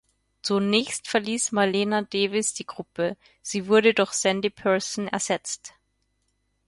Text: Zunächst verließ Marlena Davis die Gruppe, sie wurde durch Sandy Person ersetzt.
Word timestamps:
Zunächst 0.41 1.07
verließ 1.07 1.51
Marlena 1.51 2.01
Davis 2.01 2.55
die 2.55 2.65
Gruppe, 2.65 3.15
sie 3.43 3.67
wurde 3.67 3.93
durch 3.93 4.13
Sandy 4.13 4.49
Person 4.49 5.07
ersetzt. 5.07 5.75